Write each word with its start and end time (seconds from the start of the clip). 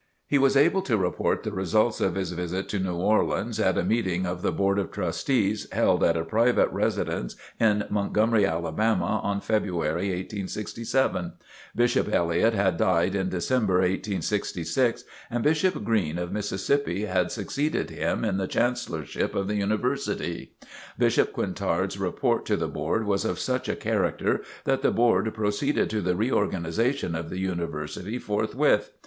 He 0.25 0.39
was 0.39 0.57
able 0.57 0.81
to 0.81 0.97
report 0.97 1.43
the 1.43 1.51
results 1.51 2.01
of 2.01 2.15
his 2.15 2.31
visit 2.31 2.67
to 2.69 2.79
New 2.79 2.95
Orleans, 2.95 3.59
at 3.59 3.77
a 3.77 3.83
meeting 3.83 4.25
of 4.25 4.41
the 4.41 4.51
Board 4.51 4.79
of 4.79 4.89
Trustees 4.91 5.67
held 5.71 6.03
at 6.03 6.17
a 6.17 6.23
private 6.25 6.69
residence 6.71 7.35
in 7.59 7.83
Montgomery, 7.87 8.43
Alabama, 8.43 9.21
in 9.31 9.41
February, 9.41 10.07
1867. 10.09 11.33
Bishop 11.75 12.11
Elliott 12.11 12.55
had 12.55 12.77
died 12.77 13.13
in 13.13 13.29
December, 13.29 13.75
1866, 13.75 15.03
and 15.29 15.43
Bishop 15.43 15.83
Green, 15.83 16.17
of 16.17 16.31
Mississippi, 16.31 17.05
had 17.05 17.31
succeeded 17.31 17.91
him 17.91 18.25
in 18.25 18.37
the 18.37 18.47
Chancellorship 18.47 19.35
of 19.35 19.47
the 19.47 19.57
University. 19.57 20.53
Bishop 20.97 21.31
Quintard's 21.31 21.99
report 21.99 22.47
to 22.47 22.57
the 22.57 22.67
Board 22.67 23.05
was 23.05 23.23
of 23.23 23.37
such 23.37 23.69
a 23.69 23.75
character 23.75 24.41
that 24.63 24.81
the 24.81 24.89
Board 24.89 25.31
proceeded 25.35 25.91
to 25.91 26.01
the 26.01 26.15
reorganization 26.15 27.13
of 27.13 27.29
the 27.29 27.37
University 27.37 28.17
forthwith. 28.17 28.93